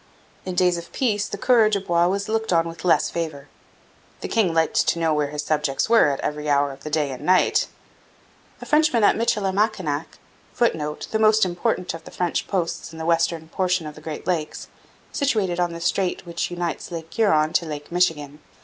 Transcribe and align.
In 0.45 0.55
days 0.55 0.79
of 0.79 0.91
peace 0.91 1.27
the 1.27 1.37
coureur 1.37 1.69
de 1.69 1.79
bois 1.79 2.07
was 2.07 2.27
looked 2.27 2.51
on 2.51 2.67
with 2.67 2.83
less 2.83 3.11
favour. 3.11 3.49
The 4.21 4.27
king 4.27 4.51
liked 4.51 4.87
to 4.87 4.97
know 4.97 5.13
where 5.13 5.27
his 5.27 5.43
subjects 5.43 5.87
were 5.89 6.07
at 6.09 6.19
every 6.21 6.49
hour 6.49 6.71
of 6.71 6.83
the 6.83 6.89
day 6.89 7.11
and 7.11 7.23
night. 7.23 7.67
A 8.61 8.65
Frenchman 8.65 9.03
at 9.03 9.15
Michilimackinac, 9.15 10.17
[Footnote: 10.53 11.07
The 11.11 11.19
most 11.19 11.45
important 11.45 11.93
of 11.93 12.03
the 12.03 12.09
French 12.09 12.47
posts 12.47 12.91
in 12.91 12.97
the 12.97 13.05
western 13.05 13.47
portion 13.49 13.85
of 13.85 13.93
the 13.93 14.01
Great 14.01 14.25
Lakes, 14.25 14.69
situated 15.11 15.59
on 15.59 15.71
the 15.71 15.79
strait 15.79 16.25
which 16.25 16.49
unites 16.49 16.89
Lake 16.89 17.13
Huron 17.13 17.53
to 17.53 17.67
Lake 17.67 17.91
Michigan. 17.91 18.39